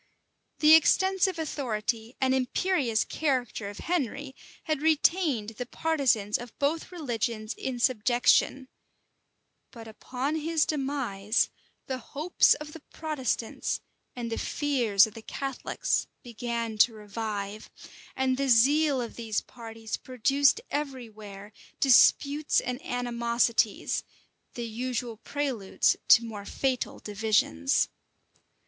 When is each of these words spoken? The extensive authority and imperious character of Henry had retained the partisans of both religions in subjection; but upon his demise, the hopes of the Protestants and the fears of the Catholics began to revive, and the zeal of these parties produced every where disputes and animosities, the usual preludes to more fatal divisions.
The 0.61 0.73
extensive 0.73 1.37
authority 1.37 2.15
and 2.19 2.33
imperious 2.33 3.03
character 3.05 3.69
of 3.69 3.77
Henry 3.81 4.33
had 4.63 4.81
retained 4.81 5.49
the 5.51 5.67
partisans 5.67 6.39
of 6.39 6.57
both 6.57 6.91
religions 6.91 7.53
in 7.53 7.77
subjection; 7.79 8.67
but 9.69 9.87
upon 9.87 10.37
his 10.37 10.65
demise, 10.65 11.51
the 11.85 11.99
hopes 11.99 12.55
of 12.55 12.73
the 12.73 12.79
Protestants 12.79 13.79
and 14.15 14.31
the 14.31 14.39
fears 14.39 15.05
of 15.05 15.13
the 15.13 15.21
Catholics 15.21 16.07
began 16.23 16.79
to 16.79 16.95
revive, 16.95 17.69
and 18.15 18.37
the 18.37 18.49
zeal 18.49 18.99
of 19.01 19.15
these 19.17 19.41
parties 19.41 19.97
produced 19.97 20.61
every 20.71 21.09
where 21.11 21.53
disputes 21.79 22.59
and 22.59 22.81
animosities, 22.83 24.03
the 24.55 24.65
usual 24.65 25.17
preludes 25.17 25.95
to 26.07 26.25
more 26.25 26.45
fatal 26.45 26.97
divisions. 26.97 27.87